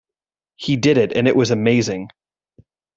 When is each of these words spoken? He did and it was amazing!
He 0.55 0.77
did 0.77 1.13
and 1.13 1.27
it 1.27 1.35
was 1.35 1.51
amazing! 1.51 2.09